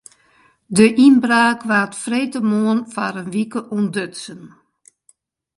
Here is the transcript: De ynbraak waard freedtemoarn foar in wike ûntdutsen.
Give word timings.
De 0.77 0.85
ynbraak 1.07 1.59
waard 1.69 1.93
freedtemoarn 2.03 2.81
foar 2.93 3.15
in 3.23 3.29
wike 3.35 3.61
ûntdutsen. 3.77 4.41